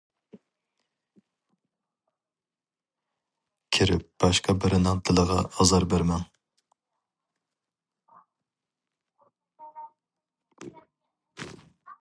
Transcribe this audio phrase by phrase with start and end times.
[3.77, 6.25] كىرىپ باشقا بىرىنىڭ دىلىغا ئازار بەرمەڭ.